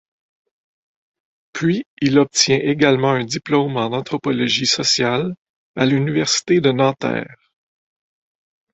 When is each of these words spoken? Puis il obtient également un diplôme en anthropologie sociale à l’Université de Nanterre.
Puis 1.53 1.83
il 2.01 2.17
obtient 2.17 2.57
également 2.57 3.11
un 3.11 3.23
diplôme 3.23 3.77
en 3.77 3.93
anthropologie 3.93 4.65
sociale 4.65 5.35
à 5.75 5.85
l’Université 5.85 6.59
de 6.59 6.71
Nanterre. 6.71 7.51